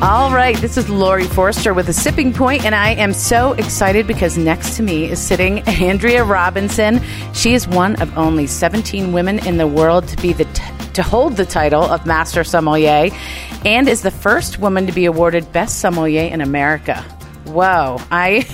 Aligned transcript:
All 0.00 0.30
right, 0.30 0.56
this 0.58 0.76
is 0.76 0.88
Laurie 0.88 1.24
Forster 1.24 1.74
with 1.74 1.88
a 1.88 1.92
sipping 1.92 2.32
point, 2.32 2.64
and 2.64 2.72
I 2.72 2.90
am 2.90 3.12
so 3.12 3.54
excited 3.54 4.06
because 4.06 4.38
next 4.38 4.76
to 4.76 4.84
me 4.84 5.10
is 5.10 5.20
sitting 5.20 5.58
Andrea 5.66 6.22
Robinson. 6.22 7.00
She 7.34 7.52
is 7.52 7.66
one 7.66 8.00
of 8.00 8.16
only 8.16 8.46
17 8.46 9.12
women 9.12 9.44
in 9.44 9.56
the 9.56 9.66
world 9.66 10.06
to 10.06 10.16
be 10.22 10.32
the 10.32 10.44
t- 10.44 10.62
to 10.92 11.02
hold 11.02 11.36
the 11.36 11.44
title 11.44 11.82
of 11.82 12.06
Master 12.06 12.44
Sommelier, 12.44 13.10
and 13.64 13.88
is 13.88 14.02
the 14.02 14.12
first 14.12 14.60
woman 14.60 14.86
to 14.86 14.92
be 14.92 15.04
awarded 15.04 15.50
Best 15.52 15.80
Sommelier 15.80 16.32
in 16.32 16.42
America. 16.42 17.04
Whoa. 17.48 17.96
I 18.10 18.46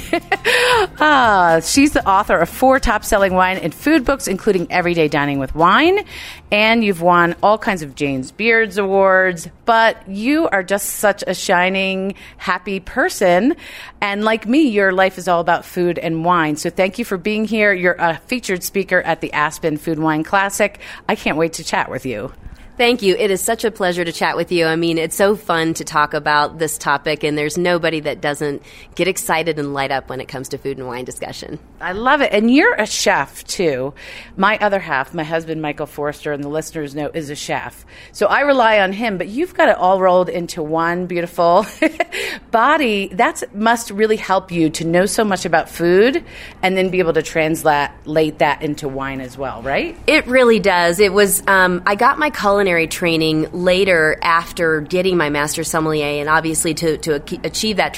ah, 1.01 1.61
she's 1.65 1.93
the 1.93 2.09
author 2.09 2.39
of 2.39 2.49
four 2.49 2.79
top-selling 2.79 3.35
wine 3.35 3.59
and 3.59 3.75
food 3.75 4.05
books 4.05 4.29
including 4.29 4.71
Everyday 4.71 5.09
Dining 5.09 5.41
with 5.41 5.55
Wine, 5.55 6.05
and 6.53 6.85
you've 6.85 7.03
won 7.03 7.35
all 7.43 7.59
kinds 7.59 7.83
of 7.83 7.97
James 7.97 8.31
Beards 8.31 8.79
awards, 8.79 9.49
but 9.65 10.09
you 10.09 10.49
are 10.49 10.63
just 10.63 10.91
such 10.91 11.25
a 11.27 11.35
shining 11.35 12.15
happy 12.37 12.79
person 12.79 13.57
and 14.01 14.25
like 14.25 14.47
me 14.47 14.69
your 14.69 14.93
life 14.93 15.19
is 15.19 15.27
all 15.27 15.41
about 15.41 15.65
food 15.65 15.99
and 15.99 16.25
wine. 16.25 16.57
So 16.57 16.71
thank 16.71 16.99
you 16.99 17.05
for 17.05 17.19
being 17.19 17.45
here. 17.45 17.73
You're 17.73 17.97
a 17.99 18.19
featured 18.27 18.63
speaker 18.63 19.01
at 19.03 19.21
the 19.21 19.33
Aspen 19.33 19.77
Food 19.77 19.99
Wine 19.99 20.23
Classic. 20.23 20.79
I 21.09 21.17
can't 21.17 21.37
wait 21.37 21.55
to 21.55 21.65
chat 21.65 21.91
with 21.91 22.07
you. 22.07 22.33
Thank 22.77 23.03
you. 23.03 23.15
It 23.15 23.31
is 23.31 23.41
such 23.41 23.65
a 23.65 23.71
pleasure 23.71 24.05
to 24.05 24.11
chat 24.11 24.37
with 24.37 24.51
you. 24.51 24.67
I 24.67 24.75
mean, 24.75 24.99
it's 24.99 25.15
so 25.15 25.37
fun 25.37 25.75
to 25.75 25.85
talk 25.85 26.13
about 26.13 26.59
this 26.59 26.77
topic, 26.77 27.23
and 27.23 27.39
there's 27.39 27.57
nobody 27.57 28.01
that 28.01 28.21
doesn't 28.21 28.63
get 28.97 29.07
excited 29.07 29.61
and 29.61 29.73
light 29.73 29.93
up 29.93 30.09
when 30.09 30.21
it 30.21 30.27
comes 30.27 30.49
to 30.49 30.59
food 30.59 30.79
and 30.79 30.89
wine 30.89 31.05
discussion. 31.05 31.61
I 31.81 31.93
love 31.93 32.21
it. 32.21 32.33
And 32.33 32.53
you're 32.53 32.75
a 32.75 32.85
chef, 32.85 33.45
too. 33.45 33.95
My 34.37 34.59
other 34.59 34.81
half, 34.81 35.15
my 35.15 35.23
husband, 35.23 35.63
Michael 35.63 35.87
Forster, 35.87 36.33
and 36.33 36.43
the 36.43 36.49
listeners 36.49 36.97
know, 36.97 37.13
is 37.15 37.31
a 37.31 37.37
chef. 37.37 37.87
So 38.11 38.27
I 38.27 38.41
rely 38.41 38.81
on 38.81 38.93
him, 38.93 39.19
but 39.19 39.29
you've 39.29 39.55
got 39.55 39.69
it 39.69 39.77
all 39.77 40.01
rolled 40.01 40.29
into 40.29 40.61
one 40.61 41.07
beautiful 41.07 41.67
body. 42.51 43.07
That 43.13 43.55
must 43.55 43.93
really 43.93 44.17
help 44.17 44.51
you 44.51 44.69
to 44.71 44.85
know 44.85 45.07
so 45.07 45.23
much 45.23 45.45
about 45.45 45.69
food 45.69 46.25
and 46.61 46.77
then 46.77 46.91
be 46.91 46.99
able 46.99 47.13
to 47.13 47.23
translate 47.23 48.39
that 48.39 48.63
into 48.63 48.89
wine 48.89 49.21
as 49.21 49.39
well, 49.39 49.63
right? 49.63 49.97
It 50.09 50.27
really 50.27 50.59
does. 50.59 50.99
It 50.99 51.13
was, 51.13 51.41
um, 51.47 51.81
I 51.87 51.95
got 51.95 52.19
my 52.19 52.31
culinary 52.31 52.64
culinary 52.65 52.87
training 52.87 53.47
later 53.53 54.17
after 54.23 54.81
getting 54.81 55.19
my 55.19 55.29
master 55.29 55.63
sommelier, 55.63 56.19
and 56.21 56.31
obviously 56.31 56.73
to, 56.73 56.97
to 56.97 57.17
achieve 57.45 57.77
that 57.77 57.95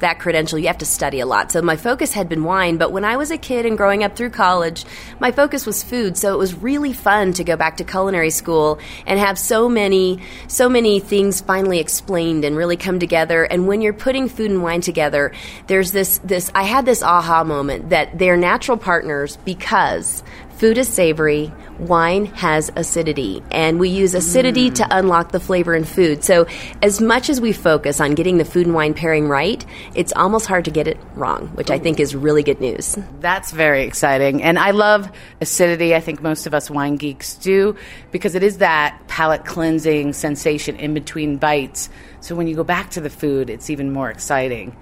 that 0.00 0.18
credential, 0.18 0.58
you 0.58 0.68
have 0.68 0.78
to 0.78 0.86
study 0.86 1.20
a 1.20 1.26
lot. 1.26 1.52
So 1.52 1.60
my 1.60 1.76
focus 1.76 2.14
had 2.14 2.26
been 2.26 2.42
wine, 2.42 2.78
but 2.78 2.92
when 2.92 3.04
I 3.04 3.18
was 3.18 3.30
a 3.30 3.36
kid 3.36 3.66
and 3.66 3.76
growing 3.76 4.02
up 4.02 4.16
through 4.16 4.30
college, 4.30 4.86
my 5.20 5.32
focus 5.32 5.66
was 5.66 5.82
food. 5.82 6.16
So 6.16 6.32
it 6.32 6.38
was 6.38 6.54
really 6.54 6.94
fun 6.94 7.34
to 7.34 7.44
go 7.44 7.56
back 7.56 7.76
to 7.76 7.84
culinary 7.84 8.30
school 8.30 8.78
and 9.04 9.20
have 9.20 9.38
so 9.38 9.68
many 9.68 10.22
so 10.48 10.70
many 10.70 10.98
things 10.98 11.42
finally 11.42 11.78
explained 11.78 12.46
and 12.46 12.56
really 12.56 12.78
come 12.78 12.98
together. 12.98 13.44
And 13.44 13.68
when 13.68 13.82
you're 13.82 13.92
putting 13.92 14.30
food 14.30 14.50
and 14.50 14.62
wine 14.62 14.80
together, 14.80 15.32
there's 15.66 15.92
this 15.92 16.20
this 16.24 16.50
I 16.54 16.62
had 16.62 16.86
this 16.86 17.02
aha 17.02 17.44
moment 17.44 17.90
that 17.90 18.18
they're 18.18 18.38
natural 18.38 18.78
partners 18.78 19.36
because 19.44 20.22
Food 20.56 20.78
is 20.78 20.88
savory, 20.88 21.52
wine 21.78 22.24
has 22.26 22.72
acidity, 22.76 23.42
and 23.50 23.78
we 23.78 23.90
use 23.90 24.14
acidity 24.14 24.70
mm. 24.70 24.74
to 24.76 24.86
unlock 24.90 25.30
the 25.32 25.38
flavor 25.38 25.74
in 25.74 25.84
food. 25.84 26.24
So, 26.24 26.46
as 26.82 26.98
much 26.98 27.28
as 27.28 27.42
we 27.42 27.52
focus 27.52 28.00
on 28.00 28.14
getting 28.14 28.38
the 28.38 28.44
food 28.46 28.64
and 28.64 28.74
wine 28.74 28.94
pairing 28.94 29.28
right, 29.28 29.62
it's 29.94 30.14
almost 30.14 30.46
hard 30.46 30.64
to 30.64 30.70
get 30.70 30.88
it 30.88 30.98
wrong, 31.14 31.48
which 31.48 31.70
I 31.70 31.78
think 31.78 32.00
is 32.00 32.14
really 32.14 32.42
good 32.42 32.58
news. 32.58 32.96
That's 33.20 33.52
very 33.52 33.84
exciting. 33.84 34.42
And 34.42 34.58
I 34.58 34.70
love 34.70 35.10
acidity. 35.42 35.94
I 35.94 36.00
think 36.00 36.22
most 36.22 36.46
of 36.46 36.54
us 36.54 36.70
wine 36.70 36.96
geeks 36.96 37.34
do 37.34 37.76
because 38.10 38.34
it 38.34 38.42
is 38.42 38.56
that 38.58 38.98
palate 39.08 39.44
cleansing 39.44 40.14
sensation 40.14 40.76
in 40.76 40.94
between 40.94 41.36
bites. 41.36 41.90
So, 42.20 42.34
when 42.34 42.46
you 42.46 42.56
go 42.56 42.64
back 42.64 42.90
to 42.90 43.00
the 43.00 43.10
food, 43.10 43.50
it's 43.50 43.70
even 43.70 43.92
more 43.92 44.10
exciting. 44.10 44.76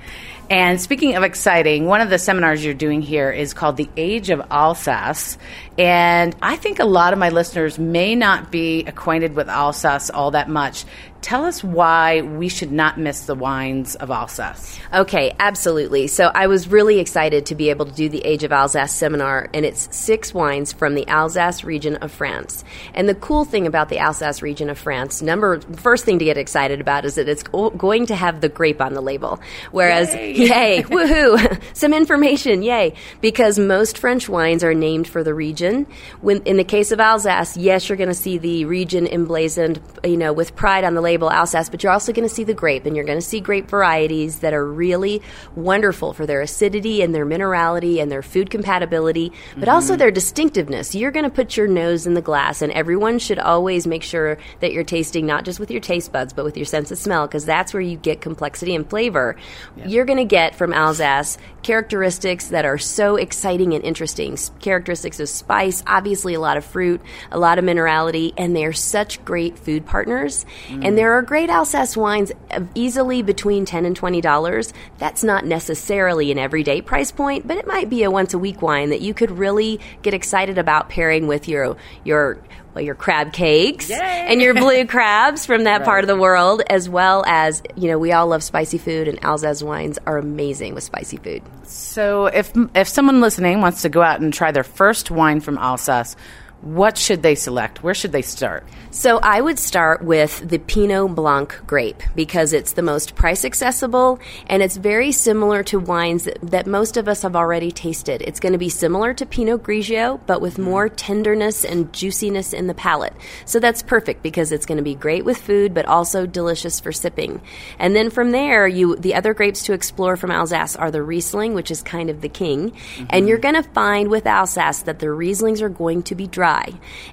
And 0.50 0.78
speaking 0.78 1.16
of 1.16 1.22
exciting, 1.22 1.86
one 1.86 2.02
of 2.02 2.10
the 2.10 2.18
seminars 2.18 2.62
you're 2.62 2.74
doing 2.74 3.00
here 3.00 3.30
is 3.30 3.54
called 3.54 3.78
The 3.78 3.88
Age 3.96 4.28
of 4.28 4.42
Alsace. 4.50 5.38
And 5.78 6.36
I 6.42 6.56
think 6.56 6.80
a 6.80 6.84
lot 6.84 7.14
of 7.14 7.18
my 7.18 7.30
listeners 7.30 7.78
may 7.78 8.14
not 8.14 8.52
be 8.52 8.84
acquainted 8.84 9.34
with 9.34 9.48
Alsace 9.48 10.10
all 10.10 10.32
that 10.32 10.50
much. 10.50 10.84
Tell 11.24 11.46
us 11.46 11.64
why 11.64 12.20
we 12.20 12.50
should 12.50 12.70
not 12.70 12.98
miss 12.98 13.22
the 13.22 13.34
wines 13.34 13.94
of 13.94 14.10
Alsace. 14.10 14.78
Okay, 14.92 15.34
absolutely. 15.40 16.06
So 16.06 16.30
I 16.34 16.48
was 16.48 16.68
really 16.68 16.98
excited 16.98 17.46
to 17.46 17.54
be 17.54 17.70
able 17.70 17.86
to 17.86 17.92
do 17.92 18.10
the 18.10 18.20
Age 18.26 18.44
of 18.44 18.52
Alsace 18.52 18.92
seminar, 18.92 19.48
and 19.54 19.64
it's 19.64 19.88
six 19.96 20.34
wines 20.34 20.74
from 20.74 20.94
the 20.94 21.08
Alsace 21.08 21.64
region 21.64 21.96
of 21.96 22.12
France. 22.12 22.62
And 22.92 23.08
the 23.08 23.14
cool 23.14 23.46
thing 23.46 23.66
about 23.66 23.88
the 23.88 24.00
Alsace 24.00 24.42
region 24.42 24.68
of 24.68 24.76
France, 24.76 25.22
number 25.22 25.62
first 25.76 26.04
thing 26.04 26.18
to 26.18 26.26
get 26.26 26.36
excited 26.36 26.78
about 26.78 27.06
is 27.06 27.14
that 27.14 27.26
it's 27.26 27.42
going 27.42 28.04
to 28.04 28.14
have 28.14 28.42
the 28.42 28.50
grape 28.50 28.82
on 28.82 28.92
the 28.92 29.00
label. 29.00 29.40
Whereas, 29.70 30.14
yay, 30.14 30.34
yay 30.34 30.82
woohoo, 30.82 31.58
some 31.72 31.94
information, 31.94 32.62
yay, 32.62 32.92
because 33.22 33.58
most 33.58 33.96
French 33.96 34.28
wines 34.28 34.62
are 34.62 34.74
named 34.74 35.08
for 35.08 35.24
the 35.24 35.32
region. 35.32 35.86
When 36.20 36.42
in 36.42 36.58
the 36.58 36.64
case 36.64 36.92
of 36.92 37.00
Alsace, 37.00 37.56
yes, 37.56 37.88
you're 37.88 37.96
going 37.96 38.10
to 38.10 38.14
see 38.14 38.36
the 38.36 38.66
region 38.66 39.06
emblazoned, 39.06 39.80
you 40.04 40.18
know, 40.18 40.34
with 40.34 40.54
pride 40.54 40.84
on 40.84 40.92
the 40.92 41.00
label 41.00 41.13
label 41.14 41.30
Alsace, 41.30 41.68
but 41.68 41.82
you're 41.82 41.92
also 41.92 42.12
going 42.12 42.28
to 42.28 42.34
see 42.34 42.42
the 42.42 42.54
grape, 42.54 42.86
and 42.86 42.96
you're 42.96 43.04
going 43.04 43.18
to 43.18 43.24
see 43.24 43.38
grape 43.38 43.68
varieties 43.68 44.40
that 44.40 44.52
are 44.52 44.66
really 44.66 45.22
wonderful 45.54 46.12
for 46.12 46.26
their 46.26 46.40
acidity 46.40 47.02
and 47.02 47.14
their 47.14 47.24
minerality 47.24 48.02
and 48.02 48.10
their 48.10 48.22
food 48.22 48.50
compatibility, 48.50 49.28
but 49.54 49.60
mm-hmm. 49.60 49.70
also 49.70 49.94
their 49.94 50.10
distinctiveness. 50.10 50.92
You're 50.92 51.12
going 51.12 51.24
to 51.24 51.30
put 51.30 51.56
your 51.56 51.68
nose 51.68 52.04
in 52.04 52.14
the 52.14 52.22
glass, 52.22 52.62
and 52.62 52.72
everyone 52.72 53.20
should 53.20 53.38
always 53.38 53.86
make 53.86 54.02
sure 54.02 54.38
that 54.58 54.72
you're 54.72 54.82
tasting 54.82 55.24
not 55.24 55.44
just 55.44 55.60
with 55.60 55.70
your 55.70 55.80
taste 55.80 56.10
buds, 56.10 56.32
but 56.32 56.44
with 56.44 56.56
your 56.56 56.66
sense 56.66 56.90
of 56.90 56.98
smell, 56.98 57.28
because 57.28 57.44
that's 57.44 57.72
where 57.72 57.80
you 57.80 57.96
get 57.96 58.20
complexity 58.20 58.74
and 58.74 58.90
flavor. 58.90 59.36
Yep. 59.76 59.88
You're 59.88 60.04
going 60.04 60.18
to 60.18 60.24
get 60.24 60.56
from 60.56 60.72
Alsace 60.72 61.38
characteristics 61.62 62.48
that 62.48 62.64
are 62.64 62.78
so 62.78 63.14
exciting 63.14 63.72
and 63.72 63.84
interesting. 63.84 64.36
Characteristics 64.58 65.20
of 65.20 65.28
spice, 65.28 65.84
obviously 65.86 66.34
a 66.34 66.40
lot 66.40 66.56
of 66.56 66.64
fruit, 66.64 67.00
a 67.30 67.38
lot 67.38 67.58
of 67.58 67.64
minerality, 67.64 68.32
and 68.36 68.56
they're 68.56 68.72
such 68.72 69.24
great 69.24 69.58
food 69.58 69.86
partners. 69.86 70.44
Mm. 70.68 70.84
And 70.86 70.98
they're 70.98 71.03
there 71.04 71.12
are 71.12 71.20
great 71.20 71.50
Alsace 71.50 71.98
wines 71.98 72.32
easily 72.74 73.20
between 73.20 73.66
10 73.66 73.84
and 73.84 73.94
$20. 73.94 74.72
That's 74.96 75.22
not 75.22 75.44
necessarily 75.44 76.32
an 76.32 76.38
everyday 76.38 76.80
price 76.80 77.12
point, 77.12 77.46
but 77.46 77.58
it 77.58 77.66
might 77.66 77.90
be 77.90 78.04
a 78.04 78.10
once 78.10 78.32
a 78.32 78.38
week 78.38 78.62
wine 78.62 78.88
that 78.88 79.02
you 79.02 79.12
could 79.12 79.30
really 79.30 79.80
get 80.00 80.14
excited 80.14 80.56
about 80.56 80.88
pairing 80.88 81.26
with 81.26 81.46
your 81.46 81.76
your 82.04 82.38
well, 82.74 82.82
your 82.82 82.94
crab 82.94 83.34
cakes 83.34 83.90
Yay! 83.90 84.26
and 84.30 84.40
your 84.40 84.54
blue 84.54 84.86
crabs 84.86 85.44
from 85.44 85.64
that 85.64 85.80
right. 85.80 85.84
part 85.84 86.04
of 86.04 86.08
the 86.08 86.16
world, 86.16 86.62
as 86.70 86.88
well 86.88 87.22
as, 87.26 87.62
you 87.76 87.88
know, 87.88 87.98
we 87.98 88.10
all 88.12 88.26
love 88.26 88.42
spicy 88.42 88.78
food, 88.78 89.06
and 89.06 89.22
Alsace 89.22 89.62
wines 89.62 89.98
are 90.06 90.16
amazing 90.16 90.74
with 90.74 90.84
spicy 90.84 91.18
food. 91.18 91.42
So, 91.64 92.26
if, 92.26 92.50
if 92.74 92.88
someone 92.88 93.20
listening 93.20 93.60
wants 93.60 93.82
to 93.82 93.90
go 93.90 94.00
out 94.00 94.20
and 94.20 94.32
try 94.32 94.52
their 94.52 94.64
first 94.64 95.10
wine 95.10 95.40
from 95.40 95.58
Alsace, 95.58 96.16
what 96.64 96.96
should 96.96 97.22
they 97.22 97.34
select? 97.34 97.82
Where 97.82 97.92
should 97.92 98.12
they 98.12 98.22
start? 98.22 98.66
So 98.90 99.18
I 99.18 99.40
would 99.40 99.58
start 99.58 100.02
with 100.02 100.48
the 100.48 100.58
Pinot 100.58 101.14
Blanc 101.14 101.60
grape 101.66 102.02
because 102.14 102.54
it's 102.54 102.72
the 102.72 102.82
most 102.82 103.16
price 103.16 103.44
accessible 103.44 104.18
and 104.46 104.62
it's 104.62 104.76
very 104.76 105.12
similar 105.12 105.62
to 105.64 105.78
wines 105.78 106.24
that, 106.24 106.38
that 106.42 106.66
most 106.66 106.96
of 106.96 107.06
us 107.06 107.20
have 107.22 107.36
already 107.36 107.70
tasted. 107.70 108.22
It's 108.22 108.40
going 108.40 108.52
to 108.52 108.58
be 108.58 108.70
similar 108.70 109.12
to 109.12 109.26
Pinot 109.26 109.62
Grigio, 109.62 110.20
but 110.26 110.40
with 110.40 110.58
more 110.58 110.88
tenderness 110.88 111.66
and 111.66 111.92
juiciness 111.92 112.54
in 112.54 112.66
the 112.66 112.72
palate. 112.72 113.14
So 113.44 113.60
that's 113.60 113.82
perfect 113.82 114.22
because 114.22 114.50
it's 114.50 114.64
going 114.64 114.78
to 114.78 114.84
be 114.84 114.94
great 114.94 115.24
with 115.24 115.38
food, 115.38 115.74
but 115.74 115.84
also 115.84 116.24
delicious 116.24 116.80
for 116.80 116.92
sipping. 116.92 117.42
And 117.78 117.94
then 117.94 118.08
from 118.08 118.30
there, 118.30 118.66
you 118.66 118.96
the 118.96 119.14
other 119.14 119.34
grapes 119.34 119.64
to 119.64 119.74
explore 119.74 120.16
from 120.16 120.30
Alsace 120.30 120.76
are 120.76 120.90
the 120.90 121.02
Riesling, 121.02 121.52
which 121.52 121.70
is 121.70 121.82
kind 121.82 122.08
of 122.08 122.22
the 122.22 122.28
king, 122.28 122.70
mm-hmm. 122.70 123.06
and 123.10 123.28
you're 123.28 123.38
going 123.38 123.56
to 123.56 123.62
find 123.62 124.08
with 124.08 124.26
Alsace 124.26 124.82
that 124.82 125.00
the 125.00 125.06
Rieslings 125.06 125.60
are 125.60 125.68
going 125.68 126.02
to 126.04 126.14
be 126.14 126.26
dry 126.26 126.53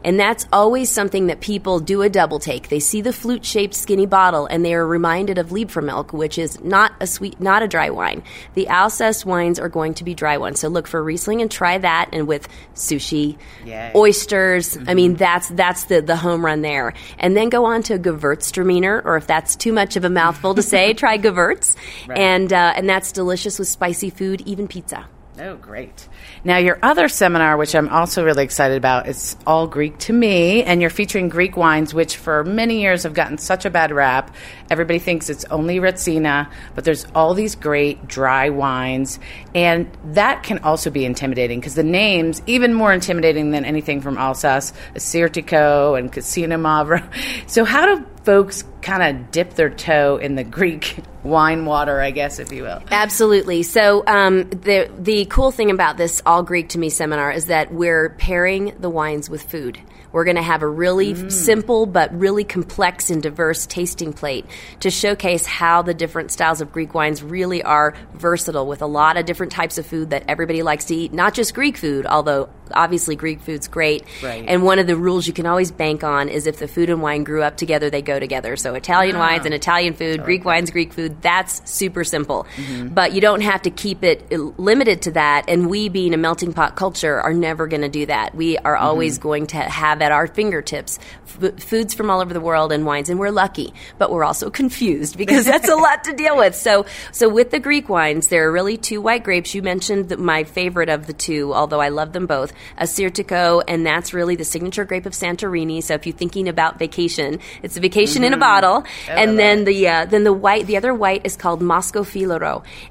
And 0.03 0.19
that's 0.19 0.47
always 0.51 0.89
something 0.89 1.27
that 1.27 1.41
people 1.41 1.79
do 1.79 2.01
a 2.01 2.09
double 2.09 2.39
take. 2.39 2.69
They 2.69 2.79
see 2.79 3.01
the 3.01 3.13
flute 3.13 3.45
shaped 3.45 3.73
skinny 3.73 4.05
bottle 4.05 4.45
and 4.45 4.63
they 4.63 4.73
are 4.73 4.85
reminded 4.85 5.37
of 5.37 5.49
Liebfraumilch, 5.49 6.13
which 6.13 6.37
is 6.37 6.59
not 6.61 6.93
a 6.99 7.07
sweet, 7.07 7.39
not 7.39 7.63
a 7.63 7.67
dry 7.67 7.89
wine. 7.89 8.23
The 8.53 8.67
Alsace 8.67 9.25
wines 9.25 9.59
are 9.59 9.69
going 9.69 9.93
to 9.95 10.03
be 10.03 10.13
dry 10.13 10.37
ones. 10.37 10.59
So 10.59 10.67
look 10.67 10.87
for 10.87 11.03
Riesling 11.03 11.41
and 11.41 11.49
try 11.49 11.77
that. 11.77 12.09
And 12.11 12.27
with 12.27 12.47
sushi, 12.75 13.37
Yay. 13.65 13.91
oysters, 13.95 14.75
mm-hmm. 14.75 14.89
I 14.89 14.93
mean, 14.93 15.15
that's, 15.15 15.49
that's 15.49 15.85
the, 15.85 16.01
the 16.01 16.15
home 16.15 16.45
run 16.45 16.61
there. 16.61 16.93
And 17.19 17.35
then 17.35 17.49
go 17.49 17.65
on 17.65 17.83
to 17.83 17.99
Gewürztraminer, 17.99 19.03
or 19.05 19.17
if 19.17 19.27
that's 19.27 19.55
too 19.55 19.73
much 19.73 19.95
of 19.95 20.03
a 20.03 20.09
mouthful 20.09 20.55
to 20.55 20.61
say, 20.61 20.93
try 21.01 21.17
Gewürz. 21.17 21.75
Right. 22.07 22.17
And, 22.17 22.51
uh, 22.51 22.73
and 22.75 22.89
that's 22.89 23.11
delicious 23.11 23.59
with 23.59 23.67
spicy 23.67 24.09
food, 24.09 24.41
even 24.41 24.67
pizza. 24.67 25.07
Oh, 25.43 25.55
great. 25.55 26.07
Now, 26.43 26.57
your 26.57 26.77
other 26.83 27.09
seminar, 27.09 27.57
which 27.57 27.73
I'm 27.73 27.89
also 27.89 28.23
really 28.23 28.43
excited 28.43 28.77
about, 28.77 29.07
it's 29.07 29.35
all 29.47 29.65
Greek 29.65 29.97
to 29.99 30.13
me, 30.13 30.61
and 30.61 30.81
you're 30.81 30.91
featuring 30.91 31.29
Greek 31.29 31.57
wines, 31.57 31.95
which 31.95 32.17
for 32.17 32.43
many 32.43 32.79
years 32.79 33.01
have 33.03 33.15
gotten 33.15 33.39
such 33.39 33.65
a 33.65 33.71
bad 33.71 33.91
rap. 33.91 34.35
Everybody 34.69 34.99
thinks 34.99 35.31
it's 35.31 35.43
only 35.45 35.77
Retsina, 35.77 36.47
but 36.75 36.83
there's 36.83 37.07
all 37.15 37.33
these 37.33 37.55
great 37.55 38.07
dry 38.07 38.49
wines, 38.49 39.17
and 39.55 39.89
that 40.13 40.43
can 40.43 40.59
also 40.59 40.91
be 40.91 41.05
intimidating 41.05 41.59
because 41.59 41.73
the 41.73 41.81
names, 41.81 42.43
even 42.45 42.75
more 42.75 42.93
intimidating 42.93 43.49
than 43.49 43.65
anything 43.65 43.99
from 43.99 44.19
Alsace, 44.19 44.73
Assyrtiko 44.93 45.97
and 45.97 46.11
Xinomavro. 46.11 47.01
So, 47.47 47.65
how 47.65 47.95
do 47.95 48.05
folks 48.23 48.63
kind 48.81 49.03
of 49.03 49.31
dip 49.31 49.53
their 49.53 49.69
toe 49.69 50.17
in 50.17 50.35
the 50.35 50.43
Greek 50.43 50.97
wine 51.23 51.65
water, 51.65 51.99
I 51.99 52.11
guess, 52.11 52.39
if 52.39 52.51
you 52.51 52.63
will. 52.63 52.81
Absolutely. 52.91 53.63
So 53.63 54.03
um, 54.07 54.49
the 54.49 54.89
the 54.97 55.25
cool 55.25 55.51
thing 55.51 55.71
about 55.71 55.97
this 55.97 56.21
all 56.25 56.43
Greek 56.43 56.69
to 56.69 56.79
me 56.79 56.89
seminar 56.89 57.31
is 57.31 57.45
that 57.45 57.73
we're 57.73 58.09
pairing 58.09 58.73
the 58.79 58.89
wines 58.89 59.29
with 59.29 59.43
food. 59.43 59.79
We're 60.11 60.25
going 60.25 60.35
to 60.35 60.41
have 60.41 60.61
a 60.61 60.67
really 60.67 61.13
mm. 61.13 61.31
simple 61.31 61.85
but 61.85 62.13
really 62.17 62.43
complex 62.43 63.09
and 63.09 63.21
diverse 63.21 63.65
tasting 63.65 64.13
plate 64.13 64.45
to 64.81 64.89
showcase 64.89 65.45
how 65.45 65.81
the 65.81 65.93
different 65.93 66.31
styles 66.31 66.61
of 66.61 66.71
Greek 66.71 66.93
wines 66.93 67.23
really 67.23 67.63
are 67.63 67.93
versatile 68.13 68.67
with 68.67 68.81
a 68.81 68.87
lot 68.87 69.17
of 69.17 69.25
different 69.25 69.51
types 69.51 69.77
of 69.77 69.85
food 69.85 70.11
that 70.11 70.23
everybody 70.27 70.63
likes 70.63 70.85
to 70.85 70.95
eat, 70.95 71.13
not 71.13 71.33
just 71.33 71.53
Greek 71.53 71.77
food, 71.77 72.05
although 72.05 72.49
obviously 72.73 73.15
Greek 73.15 73.41
food's 73.41 73.67
great. 73.67 74.05
Right. 74.23 74.45
And 74.47 74.63
one 74.63 74.79
of 74.79 74.87
the 74.87 74.95
rules 74.95 75.27
you 75.27 75.33
can 75.33 75.45
always 75.45 75.71
bank 75.71 76.03
on 76.03 76.29
is 76.29 76.47
if 76.47 76.57
the 76.57 76.67
food 76.67 76.89
and 76.89 77.01
wine 77.01 77.23
grew 77.23 77.43
up 77.43 77.57
together, 77.57 77.89
they 77.89 78.01
go 78.01 78.19
together. 78.19 78.55
So 78.55 78.75
Italian 78.75 79.15
ah. 79.15 79.19
wines 79.19 79.45
and 79.45 79.53
Italian 79.53 79.93
food, 79.93 80.23
Greek 80.23 80.45
wines, 80.45 80.71
Greek 80.71 80.93
food, 80.93 81.21
that's 81.21 81.69
super 81.69 82.03
simple. 82.03 82.45
Mm-hmm. 82.55 82.89
But 82.89 83.13
you 83.13 83.21
don't 83.21 83.41
have 83.41 83.63
to 83.63 83.69
keep 83.69 84.03
it 84.03 84.31
limited 84.31 85.03
to 85.03 85.11
that. 85.11 85.45
And 85.47 85.69
we, 85.69 85.89
being 85.89 86.13
a 86.13 86.17
melting 86.17 86.53
pot 86.53 86.75
culture, 86.75 87.19
are 87.19 87.33
never 87.33 87.67
going 87.67 87.81
to 87.81 87.89
do 87.89 88.05
that. 88.05 88.35
We 88.35 88.57
are 88.57 88.75
mm-hmm. 88.75 88.85
always 88.85 89.17
going 89.17 89.47
to 89.47 89.57
have 89.57 90.00
at 90.01 90.11
our 90.11 90.27
fingertips 90.27 90.99
f- 91.41 91.59
foods 91.61 91.93
from 91.93 92.09
all 92.09 92.21
over 92.21 92.33
the 92.33 92.41
world 92.41 92.71
and 92.71 92.85
wines. 92.85 93.09
And 93.09 93.19
we're 93.19 93.31
lucky, 93.31 93.73
but 93.97 94.11
we're 94.11 94.23
also 94.23 94.49
confused 94.61 95.17
because 95.17 95.45
that's 95.45 95.69
a 95.69 95.75
lot 95.75 96.03
to 96.05 96.13
deal 96.13 96.37
with. 96.37 96.55
So, 96.55 96.85
so 97.11 97.29
with 97.29 97.51
the 97.51 97.59
Greek 97.59 97.89
wines, 97.89 98.27
there 98.27 98.47
are 98.47 98.51
really 98.51 98.77
two 98.77 99.01
white 99.01 99.23
grapes. 99.23 99.55
You 99.55 99.61
mentioned 99.61 100.09
the, 100.09 100.17
my 100.17 100.43
favorite 100.43 100.89
of 100.89 101.07
the 101.07 101.13
two, 101.13 101.53
although 101.53 101.81
I 101.81 101.89
love 101.89 102.13
them 102.13 102.27
both. 102.27 102.53
Assyrtiko, 102.79 103.63
and 103.67 103.85
that's 103.85 104.13
really 104.13 104.35
the 104.35 104.45
signature 104.45 104.85
grape 104.85 105.05
of 105.05 105.13
Santorini. 105.13 105.81
So 105.81 105.93
if 105.95 106.05
you're 106.05 106.15
thinking 106.15 106.47
about 106.47 106.79
vacation, 106.79 107.39
it's 107.63 107.77
a 107.77 107.79
vacation 107.79 108.23
mm-hmm. 108.23 108.25
in 108.25 108.33
a 108.33 108.35
mm-hmm. 108.35 108.41
bottle. 108.41 108.83
and 109.07 109.39
then 109.39 109.65
the 109.65 109.87
uh, 109.87 110.05
then 110.05 110.23
the 110.23 110.33
white, 110.33 110.67
the 110.67 110.77
other 110.77 110.93
white 110.93 111.25
is 111.25 111.35
called 111.35 111.61
Moscow 111.61 112.01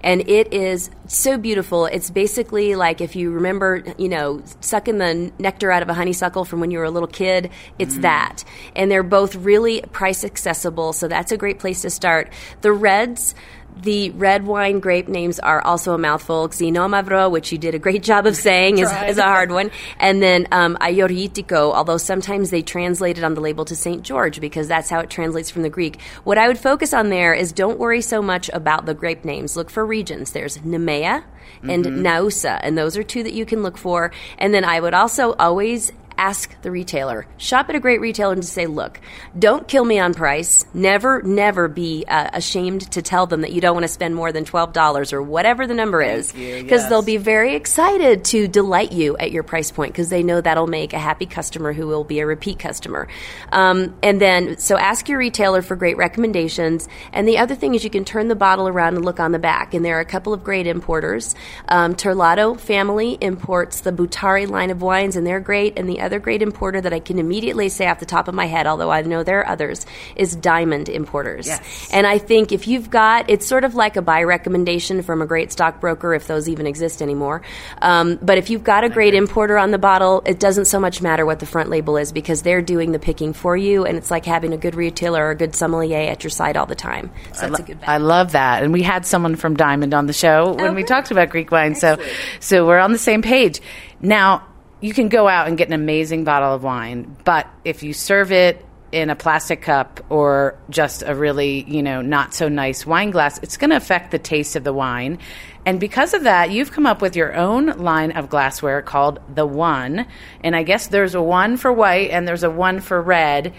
and 0.03 0.29
it 0.29 0.53
is 0.53 0.91
so 1.07 1.37
beautiful. 1.39 1.87
It's 1.87 2.11
basically 2.11 2.75
like 2.75 3.01
if 3.01 3.17
you 3.17 3.31
remember, 3.31 3.83
you 3.99 4.09
know, 4.09 4.43
sucking 4.61 4.99
the 4.99 5.33
nectar 5.39 5.71
out 5.71 5.83
of 5.83 5.89
a 5.89 5.95
honeysuckle 5.95 6.45
from 6.45 6.61
when 6.61 6.71
you 6.71 6.79
were 6.79 6.85
a 6.85 6.91
little 6.91 7.00
kid. 7.06 7.50
It's 7.79 7.94
mm. 7.97 8.02
that, 8.02 8.44
and 8.75 8.91
they're 8.91 9.02
both 9.02 9.35
really 9.37 9.82
price 9.93 10.25
accessible. 10.25 10.93
So 10.93 11.08
that's 11.08 11.32
a 11.32 11.37
great 11.37 11.58
place 11.58 11.82
to 11.82 11.91
start. 11.91 12.32
The 12.61 12.73
reds. 12.73 13.35
The 13.82 14.11
red 14.11 14.47
wine 14.47 14.81
grape 14.81 15.08
names 15.08 15.38
are 15.38 15.62
also 15.62 15.94
a 15.94 15.99
mouthful. 15.99 16.49
Xinomavro, 16.49 17.31
which 17.31 17.50
you 17.50 17.56
did 17.56 17.75
a 17.75 17.79
great 17.79 18.02
job 18.02 18.26
of 18.26 18.37
saying, 18.37 18.79
is, 18.79 18.93
is, 19.06 19.17
a 19.17 19.23
hard 19.23 19.50
one. 19.50 19.70
And 19.99 20.20
then 20.20 20.49
um, 20.52 20.76
Agiorgitiko, 20.81 21.73
although 21.73 21.97
sometimes 21.97 22.50
they 22.50 22.62
translate 22.62 23.17
it 23.17 23.25
on 23.25 23.35
the 23.35 23.41
label 23.41 23.64
to 23.67 23.76
St. 23.76 24.02
George 24.02 24.41
because 24.41 24.69
that's 24.69 24.91
how 24.91 25.00
it 25.00 25.08
translates 25.08 25.50
from 25.50 25.62
the 25.62 25.70
Greek. 25.70 26.00
What 26.25 26.37
I 26.37 26.49
would 26.49 26.58
focus 26.58 26.93
on 26.93 27.08
there 27.08 27.32
is 27.32 27.52
don't 27.52 27.79
worry 27.79 28.02
so 28.02 28.20
much 28.20 28.50
about 28.52 28.85
the 28.85 28.93
grape 28.93 29.25
names. 29.25 29.56
Look 29.56 29.70
for 29.70 29.87
regions. 29.87 30.32
There's 30.32 30.58
Nemea 30.58 31.25
and 31.62 31.85
mm-hmm. 31.85 32.06
Naoussa, 32.06 32.58
and 32.62 32.76
those 32.76 32.97
are 32.97 33.02
two 33.02 33.23
that 33.23 33.32
you 33.32 33.44
can 33.44 33.62
look 33.62 33.76
for. 33.76 34.12
And 34.38 34.52
then 34.52 34.64
I 34.64 34.81
would 34.81 34.94
also 34.94 35.35
always 35.35 35.93
ask 36.21 36.55
the 36.61 36.71
retailer. 36.71 37.27
Shop 37.39 37.71
at 37.71 37.75
a 37.75 37.81
great 37.81 38.01
retailer 38.01 38.35
and 38.35 38.43
just 38.43 38.53
say, 38.53 38.67
look, 38.67 39.01
don't 39.37 39.67
kill 39.67 39.85
me 39.87 39.99
on 39.99 40.13
price. 40.13 40.67
Never, 40.75 41.23
never 41.23 41.67
be 41.67 42.05
uh, 42.07 42.29
ashamed 42.35 42.93
to 42.93 43.01
tell 43.01 43.27
them 43.27 43.41
that 43.41 43.53
you 43.53 43.63
don't 43.63 43.75
want 43.75 43.85
to 43.85 43.89
spend 43.89 44.15
more 44.15 44.31
than 44.31 44.45
$12 44.45 45.13
or 45.15 45.23
whatever 45.23 45.67
the 45.67 45.73
number 45.73 46.03
is. 46.03 46.31
Because 46.33 46.83
yes. 46.83 46.89
they'll 46.91 47.01
be 47.01 47.17
very 47.17 47.55
excited 47.55 48.27
to 48.27 48.47
delight 48.49 48.93
you 48.93 49.17
at 49.17 49.31
your 49.33 49.43
price 49.43 49.71
point 49.71 49.95
because 49.95 50.11
they 50.11 50.23
know 50.23 50.43
that'll 50.43 50.67
make 50.67 50.93
a 50.93 50.99
happy 50.99 51.25
customer 51.25 51.73
who 51.73 51.87
will 51.87 52.05
be 52.05 52.21
a 52.21 52.27
repeat 52.27 52.59
customer. 52.59 53.09
Um, 53.51 53.97
and 54.03 54.21
then, 54.21 54.59
so 54.59 54.77
ask 54.77 55.09
your 55.09 55.19
retailer 55.19 55.63
for 55.63 55.75
great 55.75 55.97
recommendations. 55.97 56.87
And 57.15 57.27
the 57.27 57.39
other 57.39 57.55
thing 57.55 57.75
is 57.75 57.83
you 57.83 57.89
can 57.89 58.05
turn 58.05 58.29
the 58.29 58.37
bottle 58.37 58.69
around 58.69 58.97
and 58.97 59.07
look 59.07 59.21
on 59.21 59.33
the 59.33 59.39
back. 59.39 59.73
And 59.73 59.83
there 59.83 59.97
are 59.97 60.01
a 60.01 60.05
couple 60.05 60.35
of 60.35 60.45
great 60.45 60.67
importers. 60.67 61.35
Um, 61.67 61.95
Terlato 61.95 62.61
family 62.61 63.17
imports 63.23 63.81
the 63.81 63.91
Boutari 63.93 64.47
line 64.47 64.69
of 64.69 64.83
wines, 64.83 65.17
and 65.17 65.27
they're 65.27 65.41
great. 65.41 65.79
And 65.79 65.89
the 65.89 66.01
other 66.01 66.10
great 66.19 66.43
importer 66.43 66.81
that 66.81 66.93
I 66.93 67.01
can 67.01 67.19
immediately 67.19 67.69
say 67.69 67.87
off 67.87 68.01
the 68.01 68.07
top 68.07 68.29
of 68.29 68.35
my 68.35 68.47
head, 68.47 68.67
although 68.67 68.91
I 68.91 69.03
know 69.03 69.23
there 69.23 69.41
are 69.41 69.49
others, 69.49 69.87
is 70.17 70.35
Diamond 70.35 70.89
Importers. 70.89 71.47
Yes. 71.47 71.91
And 71.93 72.07
I 72.07 72.19
think 72.19 72.53
if 72.53 72.67
you've 72.67 72.91
got, 72.91 73.31
it's 73.31 73.47
sort 73.47 73.65
of 73.65 73.75
like 73.75 73.97
a 73.97 74.03
buy 74.03 74.23
recommendation 74.23 75.03
from 75.03 75.23
a 75.23 75.27
great 75.27 75.53
stockbroker, 75.53 76.15
if 76.15 76.27
those 76.27 76.49
even 76.49 76.67
exist 76.67 77.03
anymore. 77.03 77.43
Um, 77.81 78.19
but 78.21 78.39
if 78.39 78.51
you've 78.51 78.65
got 78.65 78.85
a 78.85 78.89
great 78.89 79.15
importer 79.15 79.57
on 79.59 79.71
the 79.71 79.79
bottle, 79.79 80.23
it 80.27 80.41
doesn't 80.41 80.65
so 80.65 80.81
much 80.81 81.03
matter 81.03 81.25
what 81.25 81.39
the 81.39 81.47
front 81.47 81.71
label 81.71 81.97
is 81.97 82.12
because 82.12 82.43
they're 82.43 82.62
doing 82.62 82.93
the 82.93 82.99
picking 82.99 83.33
for 83.33 83.57
you, 83.57 83.85
and 83.85 83.97
it's 83.97 84.11
like 84.11 84.25
having 84.25 84.53
a 84.53 84.57
good 84.57 84.75
retailer 84.75 85.27
or 85.27 85.31
a 85.31 85.37
good 85.37 85.55
sommelier 85.55 86.11
at 86.11 86.25
your 86.25 86.31
side 86.31 86.57
all 86.57 86.67
the 86.67 86.75
time. 86.75 87.11
So 87.33 87.43
that's 87.43 87.53
lo- 87.53 87.59
a 87.59 87.62
good. 87.62 87.81
Bet. 87.81 87.89
I 87.89 87.99
love 87.99 88.33
that, 88.33 88.62
and 88.62 88.73
we 88.73 88.83
had 88.83 89.07
someone 89.07 89.37
from 89.37 89.55
Diamond 89.55 89.95
on 89.95 90.07
the 90.07 90.12
show 90.12 90.55
when 90.55 90.71
oh, 90.71 90.73
we 90.73 90.85
talked 90.85 91.11
about 91.11 91.31
Greek 91.31 91.51
wine, 91.51 91.73
Excellent. 91.73 92.03
so 92.03 92.09
so 92.41 92.67
we're 92.67 92.79
on 92.79 92.93
the 92.93 92.99
same 92.99 93.23
page. 93.23 93.61
Now, 94.01 94.47
you 94.81 94.94
can 94.94 95.09
go 95.09 95.29
out 95.29 95.49
and 95.49 95.59
get 95.59 95.69
an 95.69 95.75
amazing 95.75 96.25
bottle 96.25 96.55
of 96.55 96.62
wine, 96.62 97.17
but 97.25 97.47
if 97.65 97.82
you 97.82 97.93
serve 97.93 98.32
it 98.32 98.65
in 98.93 99.11
a 99.11 99.17
plastic 99.17 99.62
cup 99.62 100.05
or 100.09 100.59
just 100.69 101.03
a 101.06 101.15
really, 101.15 101.62
you 101.69 101.82
know, 101.82 102.03
not 102.03 102.35
so 102.35 102.49
nice 102.49 102.85
wine 102.85 103.11
glass, 103.11 103.38
it's 103.43 103.56
going 103.56 103.71
to 103.71 103.77
affect 103.77 104.11
the 104.11 104.19
taste 104.19 104.56
of 104.56 104.65
the 104.65 104.73
wine. 104.73 105.19
And 105.65 105.79
because 105.79 106.15
of 106.15 106.25
that, 106.25 106.50
you've 106.50 106.73
come 106.73 106.87
up 106.87 107.03
with 107.03 107.15
your 107.15 107.35
own 107.37 107.67
line 107.67 108.12
of 108.12 108.31
glassware 108.31 108.82
called 108.82 109.21
the 109.32 109.47
One. 109.47 110.06
And 110.43 110.56
I 110.56 110.62
guess 110.62 110.88
there's 110.88 111.15
a 111.15 111.23
one 111.23 111.56
for 111.56 111.73
white 111.73 112.11
and 112.11 112.26
there's 112.26 112.43
a 112.43 112.50
one 112.50 112.81
for 112.81 113.00
red. 113.00 113.55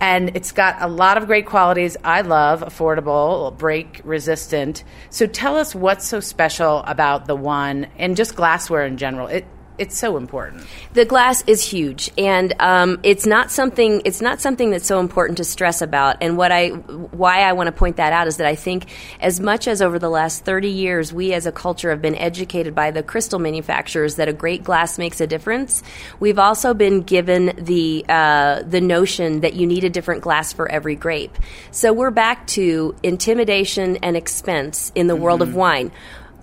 And 0.00 0.34
it's 0.34 0.50
got 0.50 0.78
a 0.80 0.88
lot 0.88 1.16
of 1.16 1.26
great 1.26 1.46
qualities 1.46 1.96
I 2.02 2.22
love, 2.22 2.62
affordable, 2.62 3.56
break 3.56 4.00
resistant. 4.02 4.82
So 5.10 5.28
tell 5.28 5.56
us 5.56 5.76
what's 5.76 6.08
so 6.08 6.18
special 6.18 6.78
about 6.88 7.26
the 7.26 7.36
One 7.36 7.86
and 7.98 8.16
just 8.16 8.34
glassware 8.34 8.84
in 8.84 8.96
general. 8.96 9.28
It 9.28 9.46
it's 9.78 9.96
so 9.96 10.16
important. 10.16 10.64
The 10.92 11.04
glass 11.04 11.42
is 11.46 11.62
huge, 11.62 12.10
and 12.18 12.54
um, 12.60 13.00
it's 13.02 13.26
not 13.26 13.50
something. 13.50 14.02
It's 14.04 14.20
not 14.20 14.40
something 14.40 14.70
that's 14.70 14.86
so 14.86 15.00
important 15.00 15.38
to 15.38 15.44
stress 15.44 15.82
about. 15.82 16.18
And 16.20 16.36
what 16.36 16.52
I, 16.52 16.68
why 16.68 17.40
I 17.40 17.52
want 17.52 17.68
to 17.68 17.72
point 17.72 17.96
that 17.96 18.12
out 18.12 18.26
is 18.26 18.36
that 18.36 18.46
I 18.46 18.54
think, 18.54 18.86
as 19.20 19.40
much 19.40 19.66
as 19.66 19.80
over 19.80 19.98
the 19.98 20.10
last 20.10 20.44
thirty 20.44 20.68
years, 20.68 21.12
we 21.12 21.32
as 21.32 21.46
a 21.46 21.52
culture 21.52 21.90
have 21.90 22.02
been 22.02 22.16
educated 22.16 22.74
by 22.74 22.90
the 22.90 23.02
crystal 23.02 23.38
manufacturers 23.38 24.16
that 24.16 24.28
a 24.28 24.32
great 24.32 24.62
glass 24.62 24.98
makes 24.98 25.20
a 25.20 25.26
difference. 25.26 25.82
We've 26.20 26.38
also 26.38 26.74
been 26.74 27.02
given 27.02 27.52
the 27.56 28.04
uh, 28.08 28.62
the 28.62 28.80
notion 28.80 29.40
that 29.40 29.54
you 29.54 29.66
need 29.66 29.84
a 29.84 29.90
different 29.90 30.22
glass 30.22 30.52
for 30.52 30.70
every 30.70 30.96
grape. 30.96 31.36
So 31.70 31.92
we're 31.92 32.10
back 32.10 32.46
to 32.48 32.94
intimidation 33.02 33.96
and 33.96 34.16
expense 34.16 34.92
in 34.94 35.06
the 35.06 35.14
mm-hmm. 35.14 35.22
world 35.22 35.42
of 35.42 35.48
mm-hmm. 35.48 35.58
wine 35.58 35.92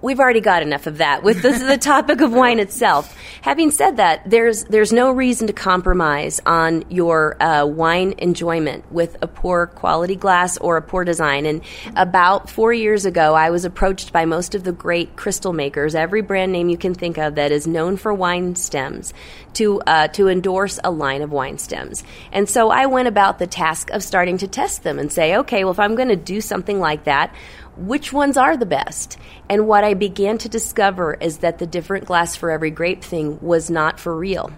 we've 0.02 0.20
already 0.20 0.42
got 0.42 0.62
enough 0.62 0.88
of 0.88 0.98
that 0.98 1.24
with 1.24 1.42
the, 1.42 1.52
the 1.52 1.78
topic 1.78 2.22
of 2.22 2.32
wine 2.32 2.60
itself. 2.60 3.16
Having 3.42 3.72
said 3.72 3.98
that, 3.98 4.30
there's 4.30 4.66
there's 4.66 4.92
no 4.94 5.12
reason 5.12 5.48
to 5.48 5.54
compromise 5.54 6.40
on 6.46 6.84
your 6.90 7.42
uh, 7.42 7.66
wine 7.66 8.14
enjoyment 8.18 8.92
with 8.92 9.18
a 9.22 9.28
poor 9.28 9.68
quality 9.68 10.16
glass 10.16 10.58
or 10.58 10.78
a 10.78 10.82
poor 10.82 11.04
design. 11.04 11.46
And 11.46 11.62
about 11.96 12.50
four 12.50 12.74
years 12.74 13.06
ago, 13.06 13.34
I 13.34 13.50
was 13.50 13.66
approached 13.66 14.14
by 14.14 14.26
most 14.26 14.56
of 14.56 14.64
the 14.64 14.72
great 14.72 15.16
crystal 15.16 15.54
makers, 15.54 15.96
every 15.96 16.22
brand 16.22 16.52
name 16.52 16.70
you 16.70 16.78
can 16.78 16.94
think 16.94 17.18
of 17.18 17.36
that 17.36 17.52
is 17.52 17.68
known 17.68 17.98
for 17.98 18.14
wine 18.14 18.56
stems, 18.56 19.14
to 19.54 19.82
uh, 19.82 20.08
to 20.10 20.28
endorse 20.28 20.80
a 20.84 20.92
line 20.92 21.22
of 21.22 21.32
wine 21.32 21.58
stems. 21.58 22.04
And 22.32 22.50
so 22.50 22.70
I 22.70 22.86
went 22.86 23.08
about 23.08 23.40
the 23.40 23.48
task 23.48 23.90
of 23.92 24.04
starting 24.04 24.38
to 24.40 24.48
test 24.48 24.84
them 24.84 25.00
and 25.00 25.12
say, 25.12 25.38
okay, 25.38 25.64
well, 25.64 25.72
if 25.72 25.80
I'm 25.80 25.96
going 25.96 26.10
to 26.10 26.16
do 26.16 26.42
something 26.42 26.80
like 26.80 27.06
that 27.06 27.34
which 27.88 28.12
ones 28.14 28.38
are 28.38 28.58
the 28.58 28.66
best? 28.66 29.18
And 29.50 29.68
what 29.68 29.84
I 29.84 29.94
began 29.94 30.38
to 30.40 30.50
discover 30.50 31.14
is 31.16 31.40
that 31.40 31.60
the 31.60 31.68
different 31.68 32.06
glass 32.06 32.36
for 32.36 32.52
every 32.52 32.72
grape 32.72 33.04
thing 33.04 33.40
was 33.42 33.70
not 33.70 34.00
for 34.00 34.16
real. 34.16 34.52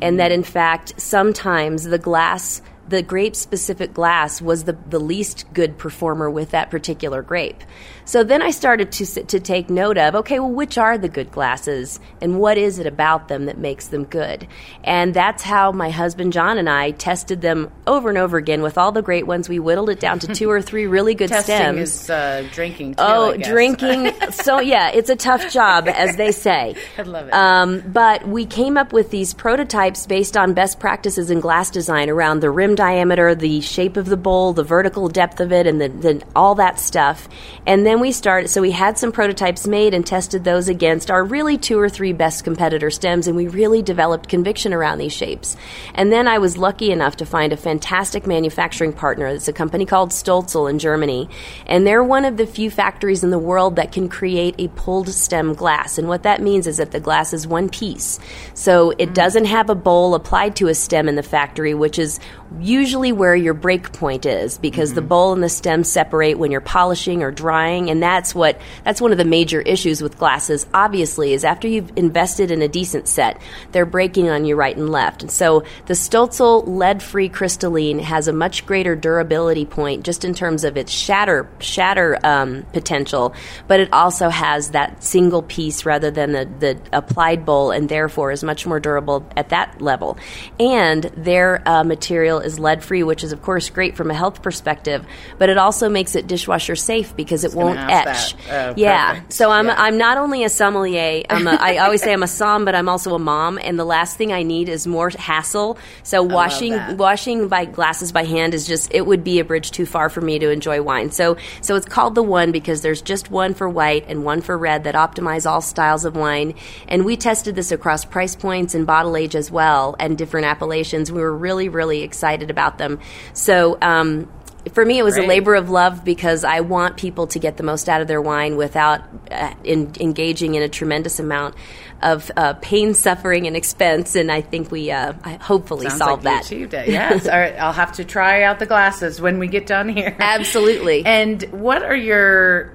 And 0.00 0.20
that 0.20 0.32
in 0.32 0.42
fact, 0.42 1.00
sometimes 1.00 1.84
the 1.84 1.98
glass 1.98 2.62
the 2.88 3.02
grape 3.02 3.36
specific 3.36 3.92
glass 3.92 4.40
was 4.40 4.64
the, 4.64 4.76
the 4.88 4.98
least 4.98 5.44
good 5.52 5.76
performer 5.76 6.30
with 6.30 6.52
that 6.52 6.70
particular 6.70 7.20
grape. 7.22 7.62
So 8.08 8.24
then 8.24 8.40
I 8.40 8.52
started 8.52 8.90
to, 8.92 9.24
to 9.24 9.38
take 9.38 9.68
note 9.68 9.98
of 9.98 10.14
okay, 10.14 10.40
well, 10.40 10.50
which 10.50 10.78
are 10.78 10.96
the 10.96 11.10
good 11.10 11.30
glasses 11.30 12.00
and 12.22 12.40
what 12.40 12.56
is 12.56 12.78
it 12.78 12.86
about 12.86 13.28
them 13.28 13.44
that 13.44 13.58
makes 13.58 13.88
them 13.88 14.04
good? 14.04 14.48
And 14.82 15.12
that's 15.12 15.42
how 15.42 15.72
my 15.72 15.90
husband 15.90 16.32
John 16.32 16.56
and 16.56 16.70
I 16.70 16.92
tested 16.92 17.42
them 17.42 17.70
over 17.86 18.08
and 18.08 18.16
over 18.16 18.38
again 18.38 18.62
with 18.62 18.78
all 18.78 18.92
the 18.92 19.02
great 19.02 19.26
ones. 19.26 19.46
We 19.46 19.58
whittled 19.58 19.90
it 19.90 20.00
down 20.00 20.20
to 20.20 20.26
two 20.26 20.48
or 20.48 20.62
three 20.62 20.86
really 20.86 21.14
good 21.14 21.28
Testing 21.28 21.54
stems. 21.54 21.80
Is, 21.80 22.08
uh, 22.08 22.48
drinking. 22.50 22.94
Too, 22.94 23.04
oh, 23.06 23.36
drinking. 23.36 24.12
so 24.30 24.58
yeah, 24.58 24.88
it's 24.88 25.10
a 25.10 25.16
tough 25.16 25.52
job, 25.52 25.86
as 25.86 26.16
they 26.16 26.32
say. 26.32 26.76
I 26.96 27.02
love 27.02 27.28
it. 27.28 27.34
Um, 27.34 27.82
but 27.86 28.26
we 28.26 28.46
came 28.46 28.78
up 28.78 28.90
with 28.90 29.10
these 29.10 29.34
prototypes 29.34 30.06
based 30.06 30.34
on 30.34 30.54
best 30.54 30.80
practices 30.80 31.30
in 31.30 31.40
glass 31.40 31.70
design 31.70 32.08
around 32.08 32.40
the 32.40 32.50
rim 32.50 32.74
diameter, 32.74 33.34
the 33.34 33.60
shape 33.60 33.98
of 33.98 34.06
the 34.06 34.16
bowl, 34.16 34.54
the 34.54 34.64
vertical 34.64 35.08
depth 35.08 35.40
of 35.40 35.52
it, 35.52 35.66
and 35.66 35.78
the, 35.78 35.90
the, 35.90 36.22
all 36.34 36.54
that 36.54 36.80
stuff. 36.80 37.28
And 37.66 37.84
then 37.84 37.97
we 38.00 38.12
started, 38.12 38.48
so 38.48 38.60
we 38.60 38.70
had 38.70 38.98
some 38.98 39.12
prototypes 39.12 39.66
made 39.66 39.94
and 39.94 40.06
tested 40.06 40.44
those 40.44 40.68
against 40.68 41.10
our 41.10 41.24
really 41.24 41.58
two 41.58 41.78
or 41.78 41.88
three 41.88 42.12
best 42.12 42.44
competitor 42.44 42.90
stems, 42.90 43.26
and 43.26 43.36
we 43.36 43.48
really 43.48 43.82
developed 43.82 44.28
conviction 44.28 44.72
around 44.72 44.98
these 44.98 45.12
shapes. 45.12 45.56
And 45.94 46.12
then 46.12 46.28
I 46.28 46.38
was 46.38 46.58
lucky 46.58 46.90
enough 46.90 47.16
to 47.16 47.26
find 47.26 47.52
a 47.52 47.56
fantastic 47.56 48.26
manufacturing 48.26 48.92
partner. 48.92 49.26
It's 49.26 49.48
a 49.48 49.52
company 49.52 49.86
called 49.86 50.10
Stölzle 50.10 50.70
in 50.70 50.78
Germany, 50.78 51.28
and 51.66 51.86
they're 51.86 52.04
one 52.04 52.24
of 52.24 52.36
the 52.36 52.46
few 52.46 52.70
factories 52.70 53.24
in 53.24 53.30
the 53.30 53.38
world 53.38 53.76
that 53.76 53.92
can 53.92 54.08
create 54.08 54.54
a 54.58 54.68
pulled 54.68 55.08
stem 55.08 55.54
glass. 55.54 55.98
And 55.98 56.08
what 56.08 56.22
that 56.22 56.42
means 56.42 56.66
is 56.66 56.78
that 56.78 56.90
the 56.90 57.00
glass 57.00 57.32
is 57.32 57.46
one 57.46 57.68
piece. 57.68 58.18
So 58.54 58.92
it 58.98 59.14
doesn't 59.14 59.46
have 59.46 59.70
a 59.70 59.74
bowl 59.74 60.14
applied 60.14 60.56
to 60.56 60.68
a 60.68 60.74
stem 60.74 61.08
in 61.08 61.16
the 61.16 61.22
factory, 61.22 61.74
which 61.74 61.98
is 61.98 62.20
usually 62.60 63.12
where 63.12 63.36
your 63.36 63.54
break 63.54 63.92
point 63.92 64.26
is 64.26 64.58
because 64.58 64.90
mm-hmm. 64.90 64.96
the 64.96 65.02
bowl 65.02 65.32
and 65.32 65.42
the 65.42 65.48
stem 65.48 65.84
separate 65.84 66.38
when 66.38 66.50
you're 66.50 66.60
polishing 66.60 67.22
or 67.22 67.30
drying 67.30 67.87
and 67.88 68.02
that's 68.02 68.34
what 68.34 68.60
that's 68.84 69.00
one 69.00 69.12
of 69.12 69.18
the 69.18 69.24
major 69.24 69.60
issues 69.60 70.02
with 70.02 70.18
glasses 70.18 70.66
obviously 70.74 71.32
is 71.32 71.44
after 71.44 71.68
you've 71.68 71.92
invested 71.96 72.50
in 72.50 72.62
a 72.62 72.68
decent 72.68 73.08
set 73.08 73.40
they're 73.72 73.86
breaking 73.86 74.28
on 74.28 74.44
you 74.44 74.56
right 74.56 74.76
and 74.76 74.90
left. 74.90 75.22
And 75.22 75.30
so 75.30 75.64
the 75.86 75.94
Stölzle 75.94 76.66
lead-free 76.66 77.28
crystalline 77.30 77.98
has 77.98 78.28
a 78.28 78.32
much 78.32 78.66
greater 78.66 78.94
durability 78.94 79.64
point 79.64 80.04
just 80.04 80.24
in 80.24 80.34
terms 80.34 80.64
of 80.64 80.76
its 80.76 80.92
shatter 80.92 81.48
shatter 81.60 82.18
um, 82.24 82.64
potential 82.72 83.34
but 83.66 83.80
it 83.80 83.92
also 83.92 84.28
has 84.28 84.70
that 84.70 85.02
single 85.02 85.42
piece 85.42 85.84
rather 85.84 86.10
than 86.10 86.32
the, 86.32 86.48
the 86.58 86.80
applied 86.92 87.44
bowl 87.44 87.70
and 87.70 87.88
therefore 87.88 88.32
is 88.32 88.44
much 88.44 88.66
more 88.66 88.80
durable 88.80 89.26
at 89.36 89.50
that 89.50 89.80
level. 89.80 90.18
And 90.58 91.04
their 91.16 91.66
uh, 91.66 91.84
material 91.84 92.40
is 92.40 92.58
lead 92.58 92.84
free, 92.84 93.02
which 93.02 93.24
is 93.24 93.32
of 93.32 93.42
course 93.42 93.70
great 93.70 93.96
from 93.96 94.10
a 94.10 94.14
health 94.14 94.42
perspective, 94.42 95.04
but 95.38 95.48
it 95.48 95.58
also 95.58 95.88
makes 95.88 96.14
it 96.14 96.26
dishwasher 96.26 96.76
safe 96.76 97.16
because 97.16 97.44
it 97.44 97.54
won't 97.54 97.77
etch. 97.78 98.34
Oh, 98.50 98.74
yeah. 98.76 99.14
Perfect. 99.14 99.32
So 99.32 99.50
I'm 99.50 99.66
yeah. 99.66 99.74
I'm 99.78 99.98
not 99.98 100.18
only 100.18 100.44
a 100.44 100.48
sommelier. 100.48 101.22
I'm 101.28 101.46
a, 101.46 101.52
I 101.60 101.78
always 101.78 102.02
say 102.02 102.12
I'm 102.12 102.22
a 102.22 102.28
som, 102.28 102.64
but 102.64 102.74
I'm 102.74 102.88
also 102.88 103.14
a 103.14 103.18
mom, 103.18 103.58
and 103.62 103.78
the 103.78 103.84
last 103.84 104.16
thing 104.16 104.32
I 104.32 104.42
need 104.42 104.68
is 104.68 104.86
more 104.86 105.10
hassle. 105.10 105.78
So 106.02 106.22
washing 106.22 106.96
washing 106.96 107.48
by 107.48 107.64
glasses 107.64 108.12
by 108.12 108.24
hand 108.24 108.54
is 108.54 108.66
just 108.66 108.92
it 108.94 109.06
would 109.06 109.24
be 109.24 109.40
a 109.40 109.44
bridge 109.44 109.70
too 109.70 109.86
far 109.86 110.08
for 110.08 110.20
me 110.20 110.38
to 110.38 110.50
enjoy 110.50 110.80
wine. 110.82 111.10
So 111.10 111.36
so 111.60 111.76
it's 111.76 111.86
called 111.86 112.14
the 112.14 112.22
one 112.22 112.52
because 112.52 112.82
there's 112.82 113.02
just 113.02 113.30
one 113.30 113.54
for 113.54 113.68
white 113.68 114.04
and 114.08 114.24
one 114.24 114.40
for 114.40 114.56
red 114.56 114.84
that 114.84 114.94
optimize 114.94 115.48
all 115.50 115.60
styles 115.60 116.04
of 116.04 116.16
wine. 116.16 116.54
And 116.88 117.04
we 117.04 117.16
tested 117.16 117.54
this 117.54 117.72
across 117.72 118.04
price 118.04 118.36
points 118.36 118.74
and 118.74 118.86
bottle 118.86 119.16
age 119.16 119.34
as 119.34 119.50
well 119.50 119.96
and 119.98 120.16
different 120.16 120.46
appellations. 120.46 121.10
We 121.12 121.20
were 121.20 121.36
really 121.36 121.68
really 121.68 122.02
excited 122.02 122.28
excited 122.28 122.50
about 122.50 122.78
them. 122.78 123.00
So 123.32 123.78
um, 123.80 124.30
for 124.72 124.84
me, 124.84 124.98
it 124.98 125.02
was 125.02 125.16
a 125.16 125.22
labor 125.22 125.54
of 125.54 125.70
love 125.70 126.04
because 126.04 126.44
I 126.44 126.60
want 126.60 126.96
people 126.96 127.26
to 127.28 127.38
get 127.38 127.56
the 127.56 127.62
most 127.62 127.88
out 127.88 128.00
of 128.00 128.08
their 128.08 128.20
wine 128.20 128.56
without 128.56 129.02
uh, 129.30 129.54
in, 129.64 129.92
engaging 130.00 130.54
in 130.54 130.62
a 130.62 130.68
tremendous 130.68 131.18
amount 131.18 131.54
of 132.02 132.30
uh, 132.36 132.54
pain, 132.54 132.94
suffering, 132.94 133.46
and 133.46 133.56
expense. 133.56 134.14
And 134.14 134.30
I 134.30 134.40
think 134.40 134.70
we 134.70 134.90
uh, 134.90 135.12
hopefully 135.40 135.88
Sounds 135.88 135.98
solved 135.98 136.24
like 136.24 136.42
that. 136.42 136.46
achieved 136.46 136.74
it. 136.74 136.88
Yes. 136.88 137.26
All 137.26 137.38
right. 137.38 137.54
I'll 137.56 137.72
have 137.72 137.92
to 137.92 138.04
try 138.04 138.42
out 138.42 138.58
the 138.58 138.66
glasses 138.66 139.20
when 139.20 139.38
we 139.38 139.48
get 139.48 139.66
done 139.66 139.88
here. 139.88 140.16
Absolutely. 140.18 141.02
and 141.06 141.42
what 141.44 141.82
are 141.82 141.96
your 141.96 142.72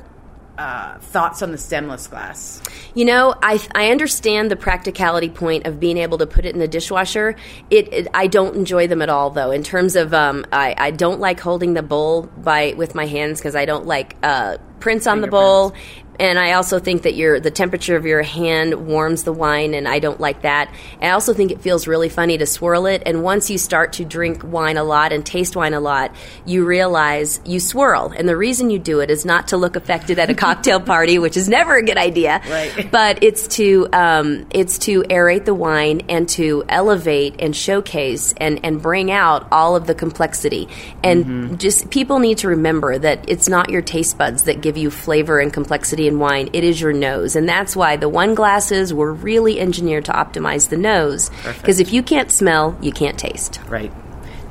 uh, 0.57 0.97
thoughts 0.99 1.41
on 1.41 1.51
the 1.51 1.57
stemless 1.57 2.07
glass? 2.07 2.61
You 2.93 3.05
know, 3.05 3.35
I 3.41 3.59
I 3.73 3.91
understand 3.91 4.51
the 4.51 4.55
practicality 4.55 5.29
point 5.29 5.65
of 5.65 5.79
being 5.79 5.97
able 5.97 6.17
to 6.19 6.27
put 6.27 6.45
it 6.45 6.53
in 6.53 6.59
the 6.59 6.67
dishwasher. 6.67 7.35
It, 7.69 7.93
it 7.93 8.07
I 8.13 8.27
don't 8.27 8.55
enjoy 8.55 8.87
them 8.87 9.01
at 9.01 9.09
all, 9.09 9.29
though. 9.29 9.51
In 9.51 9.63
terms 9.63 9.95
of, 9.95 10.13
um, 10.13 10.45
I 10.51 10.75
I 10.77 10.91
don't 10.91 11.19
like 11.19 11.39
holding 11.39 11.73
the 11.73 11.83
bowl 11.83 12.23
by 12.37 12.73
with 12.77 12.95
my 12.95 13.05
hands 13.05 13.39
because 13.39 13.55
I 13.55 13.65
don't 13.65 13.85
like 13.85 14.15
uh, 14.23 14.57
prints 14.79 15.07
on 15.07 15.21
the 15.21 15.27
bowl 15.27 15.73
and 16.19 16.37
I 16.37 16.53
also 16.53 16.79
think 16.79 17.03
that 17.03 17.15
your 17.15 17.39
the 17.39 17.51
temperature 17.51 17.95
of 17.95 18.05
your 18.05 18.21
hand 18.21 18.87
warms 18.87 19.23
the 19.23 19.33
wine, 19.33 19.73
and 19.73 19.87
I 19.87 19.99
don't 19.99 20.19
like 20.19 20.43
that. 20.43 20.73
I 21.01 21.09
also 21.09 21.33
think 21.33 21.51
it 21.51 21.61
feels 21.61 21.87
really 21.87 22.09
funny 22.09 22.37
to 22.37 22.45
swirl 22.45 22.85
it. 22.85 23.03
And 23.05 23.23
once 23.23 23.49
you 23.49 23.57
start 23.57 23.93
to 23.93 24.05
drink 24.05 24.43
wine 24.43 24.77
a 24.77 24.83
lot 24.83 25.11
and 25.11 25.25
taste 25.25 25.55
wine 25.55 25.73
a 25.73 25.79
lot, 25.79 26.15
you 26.45 26.65
realize 26.65 27.39
you 27.45 27.59
swirl. 27.59 28.13
And 28.15 28.29
the 28.29 28.37
reason 28.37 28.69
you 28.69 28.79
do 28.79 28.99
it 28.99 29.09
is 29.09 29.25
not 29.25 29.49
to 29.49 29.57
look 29.57 29.75
affected 29.75 30.19
at 30.19 30.29
a 30.29 30.35
cocktail 30.35 30.79
party, 30.93 31.17
which 31.19 31.35
is 31.35 31.49
never 31.49 31.75
a 31.77 31.83
good 31.83 31.97
idea. 31.97 32.41
Right. 32.49 32.71
But 32.93 33.23
it's 33.23 33.47
to 33.49 33.87
um, 33.91 34.45
it's 34.51 34.77
to 34.79 35.01
aerate 35.03 35.45
the 35.45 35.53
wine 35.53 36.03
and 36.09 36.29
to 36.29 36.63
elevate 36.69 37.35
and 37.39 37.55
showcase 37.55 38.33
and 38.37 38.59
and 38.63 38.81
bring 38.81 39.09
out 39.09 39.47
all 39.51 39.75
of 39.75 39.87
the 39.87 39.95
complexity. 39.95 40.67
And 41.03 41.25
mm-hmm. 41.25 41.55
just 41.55 41.89
people 41.89 42.19
need 42.19 42.39
to 42.39 42.49
remember 42.49 42.97
that 42.99 43.27
it's 43.27 43.49
not 43.49 43.69
your 43.69 43.81
taste 43.81 44.17
buds 44.17 44.43
that 44.43 44.61
give 44.61 44.77
you 44.77 44.91
flavor 44.91 45.39
and 45.39 45.51
complexity 45.51 46.02
in 46.07 46.19
wine, 46.19 46.49
it 46.53 46.63
is 46.63 46.81
your 46.81 46.93
nose. 46.93 47.35
And 47.35 47.47
that's 47.47 47.75
why 47.75 47.95
the 47.95 48.09
one 48.09 48.35
glasses 48.35 48.93
were 48.93 49.13
really 49.13 49.59
engineered 49.59 50.05
to 50.05 50.11
optimize 50.11 50.69
the 50.69 50.77
nose. 50.77 51.29
Because 51.45 51.79
if 51.79 51.93
you 51.93 52.03
can't 52.03 52.31
smell, 52.31 52.77
you 52.81 52.91
can't 52.91 53.17
taste. 53.17 53.59
Right. 53.67 53.91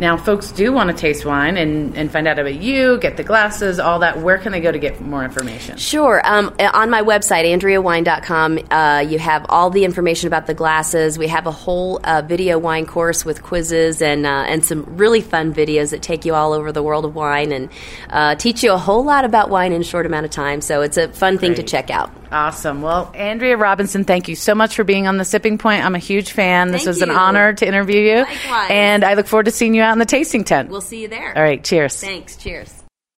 Now, 0.02 0.16
folks 0.16 0.50
do 0.50 0.72
want 0.72 0.90
to 0.90 0.96
taste 0.96 1.24
wine 1.24 1.56
and, 1.56 1.96
and 1.96 2.10
find 2.10 2.26
out 2.26 2.36
about 2.36 2.56
you, 2.56 2.98
get 2.98 3.16
the 3.16 3.22
glasses, 3.22 3.78
all 3.78 4.00
that. 4.00 4.18
Where 4.18 4.36
can 4.36 4.50
they 4.50 4.60
go 4.60 4.72
to 4.72 4.78
get 4.80 5.00
more 5.00 5.22
information? 5.22 5.76
Sure. 5.76 6.20
Um, 6.24 6.52
on 6.58 6.90
my 6.90 7.02
website, 7.02 7.44
AndreaWine.com, 7.44 8.58
uh, 8.72 9.04
you 9.08 9.20
have 9.20 9.46
all 9.48 9.70
the 9.70 9.84
information 9.84 10.26
about 10.26 10.48
the 10.48 10.54
glasses. 10.54 11.20
We 11.20 11.28
have 11.28 11.46
a 11.46 11.52
whole 11.52 12.00
uh, 12.02 12.20
video 12.22 12.58
wine 12.58 12.84
course 12.84 13.24
with 13.24 13.44
quizzes 13.44 14.02
and, 14.02 14.26
uh, 14.26 14.44
and 14.48 14.64
some 14.64 14.82
really 14.96 15.20
fun 15.20 15.54
videos 15.54 15.90
that 15.90 16.02
take 16.02 16.24
you 16.24 16.34
all 16.34 16.52
over 16.52 16.72
the 16.72 16.82
world 16.82 17.04
of 17.04 17.14
wine 17.14 17.52
and 17.52 17.68
uh, 18.10 18.34
teach 18.34 18.64
you 18.64 18.72
a 18.72 18.78
whole 18.78 19.04
lot 19.04 19.24
about 19.24 19.50
wine 19.50 19.72
in 19.72 19.82
a 19.82 19.84
short 19.84 20.04
amount 20.04 20.24
of 20.24 20.32
time. 20.32 20.62
So 20.62 20.80
it's 20.82 20.96
a 20.96 21.10
fun 21.10 21.36
Great. 21.36 21.40
thing 21.40 21.54
to 21.54 21.62
check 21.62 21.90
out. 21.90 22.10
Awesome. 22.32 22.80
Well, 22.80 23.12
Andrea 23.14 23.58
Robinson, 23.58 24.04
thank 24.04 24.26
you 24.26 24.34
so 24.36 24.54
much 24.54 24.74
for 24.74 24.84
being 24.84 25.06
on 25.06 25.18
the 25.18 25.24
Sipping 25.24 25.58
Point. 25.58 25.84
I'm 25.84 25.94
a 25.94 25.98
huge 25.98 26.32
fan. 26.32 26.72
This 26.72 26.84
thank 26.84 26.88
was 26.88 26.98
you. 27.00 27.04
an 27.04 27.10
honor 27.10 27.52
to 27.52 27.66
interview 27.66 28.00
you. 28.00 28.16
Likewise. 28.20 28.70
And 28.70 29.04
I 29.04 29.14
look 29.14 29.26
forward 29.26 29.44
to 29.44 29.50
seeing 29.50 29.74
you 29.74 29.82
out 29.92 29.96
in 29.96 29.98
the 29.98 30.06
tasting 30.06 30.42
tent. 30.44 30.70
We'll 30.70 30.80
see 30.80 31.02
you 31.02 31.08
there. 31.08 31.36
All 31.36 31.42
right. 31.42 31.62
Cheers. 31.62 32.00
Thanks. 32.00 32.36
Cheers. 32.36 32.81